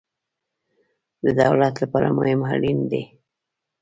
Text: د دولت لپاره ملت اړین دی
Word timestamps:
د 1.23 1.25
دولت 1.41 1.73
لپاره 1.83 2.07
ملت 2.17 2.43
اړین 2.55 2.79
دی 2.91 3.03